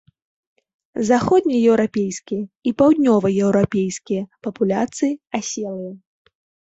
[1.09, 5.11] Заходнееўрапейскія і паўднёваеўрапейскія папуляцыі
[5.43, 5.93] аселыя.